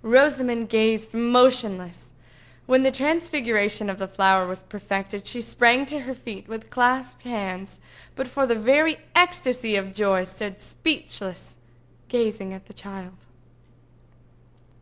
[0.00, 2.12] Rosamond gazed motionless.
[2.64, 7.24] When the transfiguration of the flower was perfected, she sprang to her feet with clasped
[7.24, 7.78] hands,
[8.16, 11.58] but for very ecstasy of joy stood speechless,
[12.08, 13.26] gazing at the child.